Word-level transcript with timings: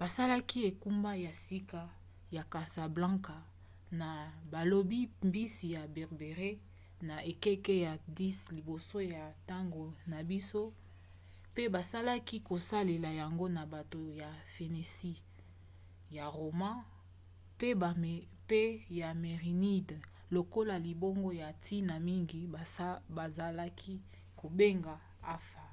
basalaki 0.00 0.56
engumba 0.68 1.12
ya 1.26 1.32
sika 1.44 1.82
ya 2.36 2.42
casablanca 2.52 3.36
na 4.00 4.10
balobi-mbisi 4.52 5.66
ya 5.76 5.82
berbere 5.94 6.48
na 7.08 7.16
ekeke 7.32 7.74
ya 7.86 7.92
10 8.18 8.40
liboso 8.56 8.98
ya 9.14 9.24
ntango 9.42 9.84
na 10.10 10.18
biso 10.30 10.62
mpe 11.52 11.62
bazalaki 11.74 12.36
kosalela 12.48 13.10
yango 13.20 13.46
na 13.56 13.62
bato 13.74 14.00
ya 14.20 14.30
phénicie 14.52 15.20
ya 16.16 16.24
roma 16.36 16.70
mpe 18.00 18.62
ya 19.00 19.08
mérénides 19.24 20.04
lokola 20.36 20.74
libongo 20.86 21.30
ya 21.42 21.48
ntina 21.56 21.94
mingi 22.08 22.40
bazalaki 23.16 23.94
kobenga 24.38 24.94
anfa 25.34 25.64